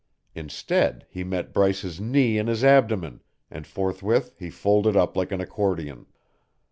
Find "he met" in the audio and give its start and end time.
1.11-1.53